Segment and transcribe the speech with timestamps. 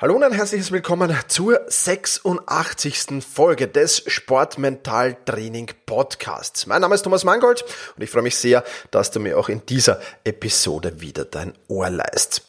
[0.00, 3.22] Hallo und ein herzliches Willkommen zur 86.
[3.22, 6.66] Folge des Sportmental Training Podcasts.
[6.66, 9.60] Mein Name ist Thomas Mangold und ich freue mich sehr, dass du mir auch in
[9.66, 12.46] dieser Episode wieder dein Ohr leist.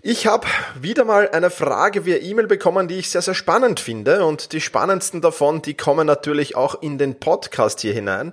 [0.00, 0.46] Ich habe
[0.80, 4.24] wieder mal eine Frage via E-Mail bekommen, die ich sehr, sehr spannend finde.
[4.24, 8.32] Und die spannendsten davon, die kommen natürlich auch in den Podcast hier hinein.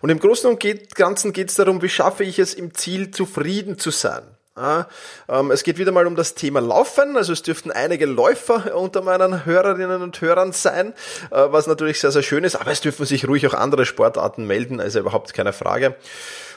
[0.00, 0.60] Und im Großen und
[0.96, 4.35] Ganzen geht es darum, wie schaffe ich es im Ziel zufrieden zu sein.
[4.58, 4.86] Ah,
[5.28, 7.18] ähm, es geht wieder mal um das Thema Laufen.
[7.18, 10.94] Also es dürften einige Läufer unter meinen Hörerinnen und Hörern sein,
[11.30, 12.56] äh, was natürlich sehr, sehr schön ist.
[12.56, 15.94] Aber es dürfen sich ruhig auch andere Sportarten melden, also überhaupt keine Frage.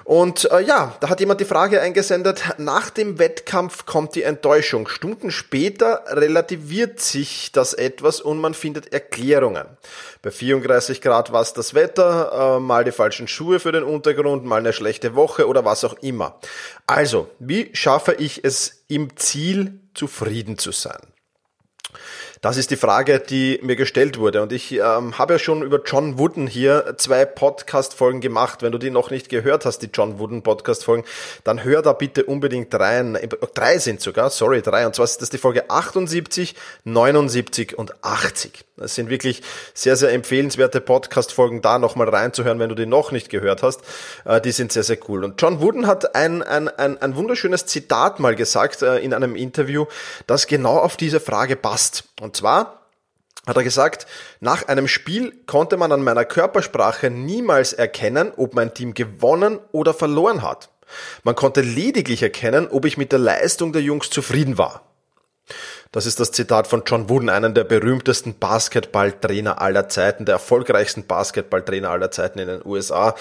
[0.03, 4.87] Und äh, ja, da hat jemand die Frage eingesendet, nach dem Wettkampf kommt die Enttäuschung.
[4.87, 9.65] Stunden später relativiert sich das etwas und man findet Erklärungen.
[10.21, 14.45] Bei 34 Grad war es das Wetter, äh, mal die falschen Schuhe für den Untergrund,
[14.45, 16.39] mal eine schlechte Woche oder was auch immer.
[16.87, 20.99] Also, wie schaffe ich es im Ziel zufrieden zu sein?
[22.41, 24.41] Das ist die Frage, die mir gestellt wurde.
[24.41, 28.61] Und ich ähm, habe ja schon über John Wooden hier zwei Podcast-Folgen gemacht.
[28.61, 31.03] Wenn du die noch nicht gehört hast, die John Wooden Podcast-Folgen,
[31.43, 33.17] dann hör da bitte unbedingt rein.
[33.53, 34.85] Drei sind sogar, sorry, drei.
[34.87, 38.68] Und zwar ist das die Folge 78, 79 und 80.
[38.79, 39.41] Das sind wirklich
[39.73, 43.81] sehr, sehr empfehlenswerte Podcast-Folgen, da nochmal reinzuhören, wenn du die noch nicht gehört hast.
[44.25, 45.23] Äh, die sind sehr, sehr cool.
[45.23, 49.35] Und John Wooden hat ein, ein, ein, ein wunderschönes Zitat mal gesagt äh, in einem
[49.35, 49.85] Interview,
[50.27, 52.05] das genau auf diese Frage passt.
[52.21, 52.79] Und zwar
[53.45, 54.07] hat er gesagt,
[54.39, 59.93] nach einem Spiel konnte man an meiner Körpersprache niemals erkennen, ob mein Team gewonnen oder
[59.93, 60.69] verloren hat.
[61.23, 64.88] Man konnte lediglich erkennen, ob ich mit der Leistung der Jungs zufrieden war.
[65.91, 71.07] Das ist das Zitat von John Wooden, einem der berühmtesten Basketballtrainer aller Zeiten, der erfolgreichsten
[71.07, 73.15] Basketballtrainer aller Zeiten in den USA.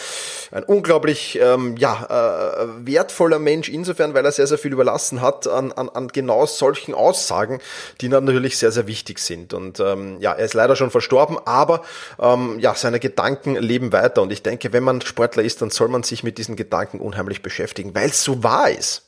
[0.50, 5.46] Ein unglaublich ähm, ja, äh, wertvoller Mensch insofern, weil er sehr, sehr viel überlassen hat
[5.46, 7.60] an, an, an genau solchen Aussagen,
[8.02, 9.54] die natürlich sehr, sehr wichtig sind.
[9.54, 11.82] Und ähm, ja, er ist leider schon verstorben, aber
[12.20, 14.20] ähm, ja, seine Gedanken leben weiter.
[14.20, 17.40] Und ich denke, wenn man Sportler ist, dann soll man sich mit diesen Gedanken unheimlich
[17.40, 19.07] beschäftigen, weil es so wahr ist.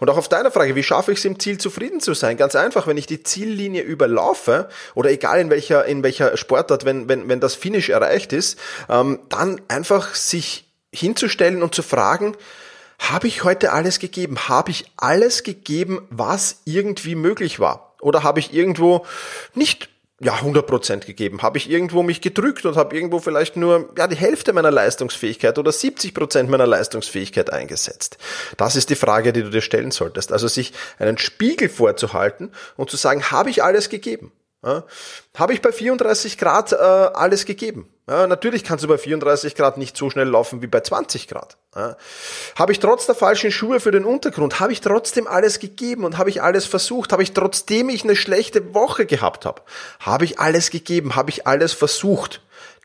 [0.00, 2.38] Und auch auf deine Frage, wie schaffe ich es im Ziel zufrieden zu sein?
[2.38, 7.08] Ganz einfach, wenn ich die Ziellinie überlaufe oder egal in welcher, in welcher Sportart, wenn,
[7.08, 8.58] wenn, wenn das Finish erreicht ist,
[8.88, 12.36] ähm, dann einfach sich hinzustellen und zu fragen,
[12.98, 14.48] habe ich heute alles gegeben?
[14.48, 17.94] Habe ich alles gegeben, was irgendwie möglich war?
[18.00, 19.04] Oder habe ich irgendwo
[19.54, 19.90] nicht
[20.20, 21.42] ja, 100% gegeben?
[21.42, 25.58] Habe ich irgendwo mich gedrückt und habe irgendwo vielleicht nur ja, die Hälfte meiner Leistungsfähigkeit
[25.58, 28.18] oder 70% meiner Leistungsfähigkeit eingesetzt?
[28.56, 30.32] Das ist die Frage, die du dir stellen solltest.
[30.32, 34.32] Also sich einen Spiegel vorzuhalten und zu sagen, habe ich alles gegeben?
[34.64, 34.82] Ja,
[35.36, 37.88] habe ich bei 34 Grad äh, alles gegeben?
[38.08, 41.58] Ja, natürlich kannst du bei 34 Grad nicht so schnell laufen wie bei 20 Grad.
[41.76, 41.96] Ja,
[42.56, 46.18] habe ich trotz der falschen Schuhe für den Untergrund, habe ich trotzdem alles gegeben und
[46.18, 49.62] habe ich alles versucht, habe ich trotzdem ich eine schlechte Woche gehabt habe,
[50.00, 52.40] habe ich alles gegeben, habe ich alles versucht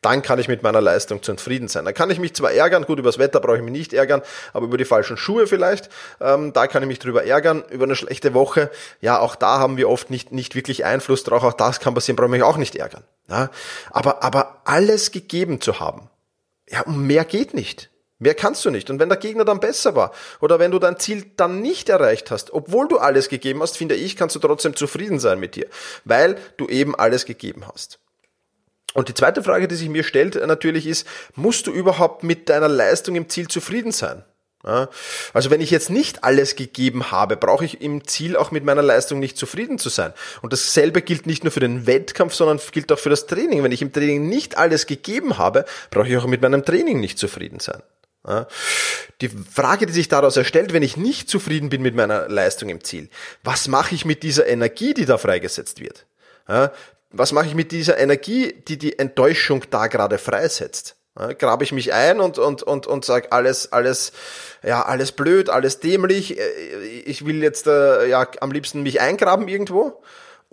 [0.05, 1.85] dann kann ich mit meiner Leistung zufrieden sein.
[1.85, 4.21] Dann kann ich mich zwar ärgern, gut, über das Wetter brauche ich mich nicht ärgern,
[4.53, 5.89] aber über die falschen Schuhe vielleicht,
[6.21, 8.69] ähm, da kann ich mich drüber ärgern, über eine schlechte Woche,
[9.01, 12.15] ja, auch da haben wir oft nicht, nicht wirklich Einfluss drauf, auch das kann passieren,
[12.15, 13.03] brauche ich mich auch nicht ärgern.
[13.29, 13.49] Ja?
[13.91, 16.09] Aber, aber alles gegeben zu haben,
[16.69, 17.89] ja, mehr geht nicht.
[18.19, 18.89] Mehr kannst du nicht.
[18.89, 22.31] Und wenn der Gegner dann besser war oder wenn du dein Ziel dann nicht erreicht
[22.31, 25.67] hast, obwohl du alles gegeben hast, finde ich, kannst du trotzdem zufrieden sein mit dir,
[26.05, 27.99] weil du eben alles gegeben hast.
[28.93, 32.49] Und die zweite Frage, die sich mir stellt, äh, natürlich ist, musst du überhaupt mit
[32.49, 34.23] deiner Leistung im Ziel zufrieden sein?
[34.65, 34.87] Ja,
[35.33, 38.81] also wenn ich jetzt nicht alles gegeben habe, brauche ich im Ziel auch mit meiner
[38.81, 40.13] Leistung nicht zufrieden zu sein.
[40.41, 43.61] Und dasselbe gilt nicht nur für den Wettkampf, sondern gilt auch für das Training.
[43.61, 47.19] Wenn ich im Training nicht alles gegeben habe, brauche ich auch mit meinem Training nicht
[47.19, 47.83] zufrieden sein.
[48.25, 48.47] Ja,
[49.19, 52.81] die Frage, die sich daraus erstellt, wenn ich nicht zufrieden bin mit meiner Leistung im
[52.81, 53.09] Ziel,
[53.43, 56.05] was mache ich mit dieser Energie, die da freigesetzt wird?
[56.47, 56.71] Ja,
[57.13, 60.95] was mache ich mit dieser Energie, die die Enttäuschung da gerade freisetzt?
[61.17, 64.13] Ja, grabe ich mich ein und, und, und, und sage alles, alles,
[64.63, 69.47] ja, alles blöd, alles dämlich, äh, ich will jetzt äh, ja am liebsten mich eingraben
[69.47, 70.01] irgendwo?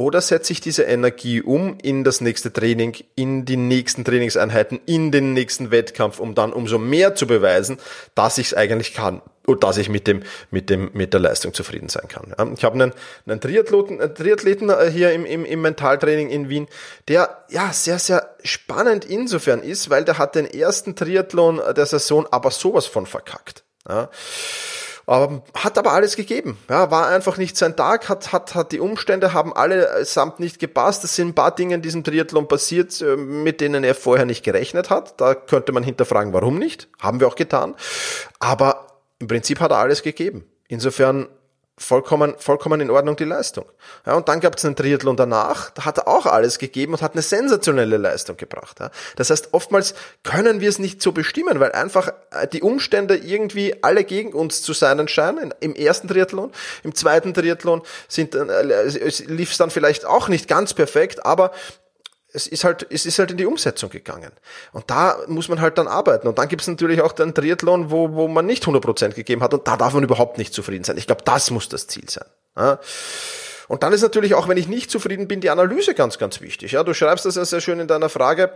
[0.01, 5.13] Oder setze ich diese Energie um in das nächste Training, in die nächsten Trainingseinheiten, in
[5.13, 7.77] den nächsten Wettkampf, um dann umso mehr zu beweisen,
[8.15, 11.53] dass ich es eigentlich kann und dass ich mit dem, mit dem, mit der Leistung
[11.53, 12.35] zufrieden sein kann.
[12.57, 12.95] Ich habe einen,
[13.27, 16.67] einen Triathleten, einen Triathleten äh, hier im, im, im Mentaltraining in Wien,
[17.09, 22.27] der ja sehr, sehr spannend insofern ist, weil der hat den ersten Triathlon der Saison
[22.31, 23.65] aber sowas von verkackt.
[23.87, 24.09] Ja.
[25.11, 26.57] Ähm, hat aber alles gegeben.
[26.69, 30.61] Ja, war einfach nicht sein Tag, hat, hat, hat die Umstände haben alle samt nicht
[30.61, 31.03] gepasst.
[31.03, 34.45] Es sind ein paar Dinge in diesem Triathlon passiert, äh, mit denen er vorher nicht
[34.45, 35.21] gerechnet hat.
[35.21, 36.89] Da könnte man hinterfragen, warum nicht.
[37.01, 37.75] Haben wir auch getan.
[38.39, 38.87] Aber
[39.19, 40.45] im Prinzip hat er alles gegeben.
[40.69, 41.29] Insofern
[41.81, 43.65] vollkommen, vollkommen in Ordnung die Leistung.
[44.07, 47.03] Ja, und dann gab es einen Triathlon danach, da hat er auch alles gegeben und
[47.03, 48.79] hat eine sensationelle Leistung gebracht.
[48.81, 48.91] Ja.
[49.17, 53.83] Das heißt, oftmals können wir es nicht so bestimmen, weil einfach äh, die Umstände irgendwie
[53.83, 55.55] alle gegen uns zu sein scheinen.
[55.61, 58.63] Im ersten Triathlon, im zweiten Triathlon sind, äh,
[59.27, 61.53] lief es dann vielleicht auch nicht ganz perfekt, aber
[62.33, 64.33] es ist halt, es ist halt in die Umsetzung gegangen.
[64.73, 66.29] Und da muss man halt dann arbeiten.
[66.29, 69.55] Und dann gibt es natürlich auch den Triathlon, wo, wo man nicht 100% gegeben hat
[69.55, 70.97] und da darf man überhaupt nicht zufrieden sein.
[70.97, 72.27] Ich glaube, das muss das Ziel sein.
[72.57, 72.79] Ja.
[73.69, 76.73] Und dann ist natürlich auch, wenn ich nicht zufrieden bin, die Analyse ganz, ganz wichtig.
[76.73, 78.53] Ja, du schreibst das ja sehr schön in deiner Frage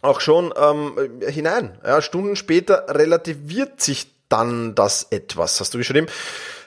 [0.00, 1.78] auch schon ähm, hinein.
[1.84, 6.06] Ja, Stunden später relativiert sich dann das etwas, hast du geschrieben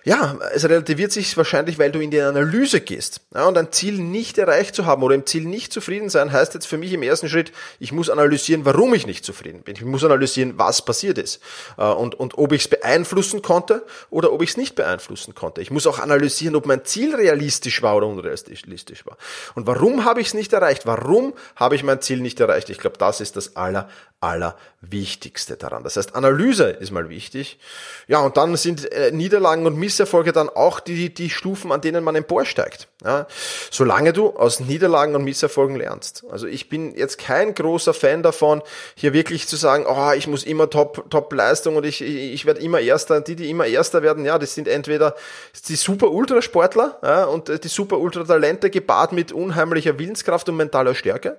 [0.03, 3.21] ja, es relativiert sich wahrscheinlich, weil du in die Analyse gehst.
[3.35, 6.55] Ja, und ein Ziel nicht erreicht zu haben oder im Ziel nicht zufrieden sein, heißt
[6.55, 9.75] jetzt für mich im ersten Schritt, ich muss analysieren, warum ich nicht zufrieden bin.
[9.75, 11.39] Ich muss analysieren, was passiert ist
[11.77, 15.61] äh, und, und ob ich es beeinflussen konnte oder ob ich es nicht beeinflussen konnte.
[15.61, 19.17] Ich muss auch analysieren, ob mein Ziel realistisch war oder unrealistisch war.
[19.53, 20.87] Und warum habe ich es nicht erreicht?
[20.87, 22.71] Warum habe ich mein Ziel nicht erreicht?
[22.71, 23.87] Ich glaube, das ist das aller,
[24.19, 25.83] aller Wichtigste daran.
[25.83, 27.59] Das heißt, Analyse ist mal wichtig.
[28.07, 31.81] Ja, und dann sind äh, Niederlagen und Miss Misserfolge dann auch die, die Stufen, an
[31.81, 32.87] denen man emporsteigt.
[33.03, 33.27] Ja,
[33.69, 36.23] solange du aus Niederlagen und Misserfolgen lernst.
[36.31, 38.61] Also ich bin jetzt kein großer Fan davon,
[38.95, 42.45] hier wirklich zu sagen, oh, ich muss immer Top, Top Leistung und ich, ich, ich
[42.45, 43.19] werde immer Erster.
[43.19, 45.15] Die, die immer Erster werden, ja, das sind entweder
[45.67, 51.37] die super Ultrasportler ja, und die super Ultratalente gepaart mit unheimlicher Willenskraft und mentaler Stärke.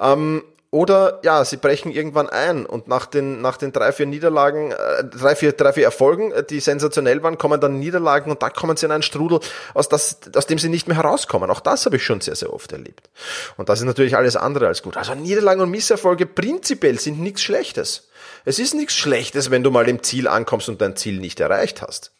[0.00, 4.70] Ähm, oder ja, sie brechen irgendwann ein und nach den, nach den drei, vier Niederlagen,
[4.70, 8.50] äh, drei, vier, drei, vier Erfolgen, äh, die sensationell waren, kommen dann Niederlagen und da
[8.50, 9.40] kommen sie in einen Strudel,
[9.74, 11.50] aus, das, aus dem sie nicht mehr herauskommen.
[11.50, 13.10] Auch das habe ich schon sehr, sehr oft erlebt.
[13.56, 14.96] Und das ist natürlich alles andere als gut.
[14.96, 18.08] Also Niederlagen und Misserfolge prinzipiell sind nichts Schlechtes.
[18.44, 21.82] Es ist nichts Schlechtes, wenn du mal im Ziel ankommst und dein Ziel nicht erreicht
[21.82, 22.12] hast.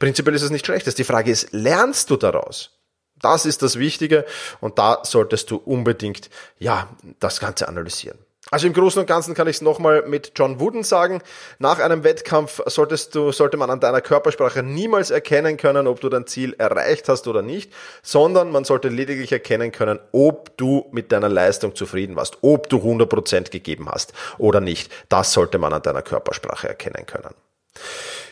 [0.00, 0.96] Prinzipiell ist es nichts Schlechtes.
[0.96, 2.70] Die Frage ist, lernst du daraus?
[3.22, 4.26] Das ist das Wichtige
[4.60, 6.28] und da solltest du unbedingt,
[6.58, 6.88] ja,
[7.20, 8.18] das Ganze analysieren.
[8.50, 11.22] Also im Großen und Ganzen kann ich es nochmal mit John Wooden sagen.
[11.58, 16.10] Nach einem Wettkampf solltest du, sollte man an deiner Körpersprache niemals erkennen können, ob du
[16.10, 17.72] dein Ziel erreicht hast oder nicht,
[18.02, 22.76] sondern man sollte lediglich erkennen können, ob du mit deiner Leistung zufrieden warst, ob du
[22.76, 24.92] 100% gegeben hast oder nicht.
[25.08, 27.34] Das sollte man an deiner Körpersprache erkennen können.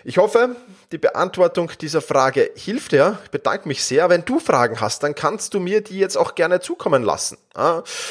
[0.02, 0.56] Ich hoffe,
[0.92, 3.18] die Beantwortung dieser Frage hilft dir.
[3.24, 4.08] Ich bedanke mich sehr.
[4.08, 7.36] Wenn du Fragen hast, dann kannst du mir die jetzt auch gerne zukommen lassen.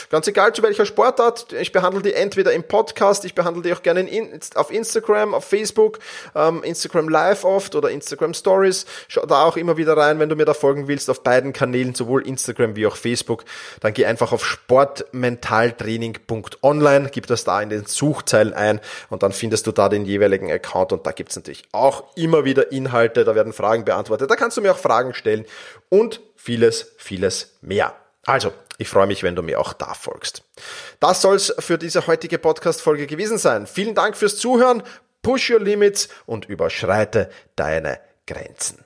[0.09, 1.53] Ganz egal zu welcher Sportart.
[1.53, 5.45] Ich behandle die entweder im Podcast, ich behandle die auch gerne in, auf Instagram, auf
[5.45, 5.99] Facebook,
[6.35, 8.85] ähm, Instagram Live oft oder Instagram Stories.
[9.07, 11.95] Schau da auch immer wieder rein, wenn du mir da folgen willst, auf beiden Kanälen,
[11.95, 13.45] sowohl Instagram wie auch Facebook.
[13.79, 19.67] Dann geh einfach auf sportmentaltraining.online, gib das da in den Suchzeilen ein und dann findest
[19.67, 21.78] du da den jeweiligen Account und da gibt's natürlich auch
[22.15, 25.45] immer wieder Inhalte, da werden Fragen beantwortet, da kannst du mir auch Fragen stellen
[25.89, 27.95] und vieles, vieles mehr.
[28.25, 30.43] Also, ich freue mich, wenn du mir auch da folgst.
[30.99, 33.67] Das soll's für diese heutige Podcast-Folge gewesen sein.
[33.67, 34.83] Vielen Dank fürs Zuhören.
[35.21, 38.85] Push your limits und überschreite deine Grenzen.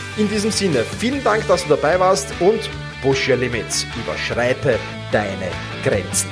[0.21, 2.69] In diesem Sinne, vielen Dank, dass du dabei warst und
[3.01, 4.77] push your limits, überschreite
[5.11, 5.49] deine
[5.83, 6.29] Grenzen.